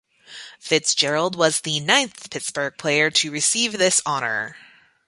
[0.59, 4.57] Fitzgerald was the ninth Pittsburgh player to receive this honor.